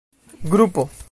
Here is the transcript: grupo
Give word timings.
grupo 0.45 0.89